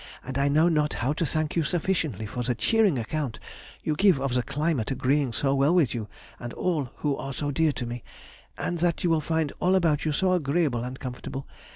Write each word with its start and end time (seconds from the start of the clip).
and 0.23 0.35
I 0.39 0.47
know 0.47 0.67
not 0.67 0.95
how 0.95 1.13
to 1.13 1.27
thank 1.27 1.55
you 1.55 1.63
sufficiently 1.63 2.25
for 2.25 2.41
the 2.41 2.55
cheering 2.55 2.97
account 2.97 3.39
you 3.83 3.93
give 3.95 4.19
of 4.19 4.33
the 4.33 4.41
climate 4.41 4.89
agreeing 4.89 5.31
so 5.31 5.53
well 5.53 5.75
with 5.75 5.93
you 5.93 6.07
and 6.39 6.53
all 6.53 6.89
who 6.95 7.15
are 7.17 7.33
so 7.33 7.51
dear 7.51 7.71
to 7.73 7.85
me, 7.85 8.03
and 8.57 8.79
that 8.79 9.03
you 9.03 9.19
find 9.21 9.51
all 9.59 9.75
about 9.75 10.03
you 10.03 10.11
so 10.11 10.31
agreeable 10.33 10.83
and 10.83 10.99
comfortable 10.99 11.45